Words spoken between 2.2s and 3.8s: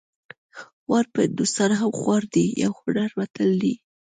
دی یو هنري متل دی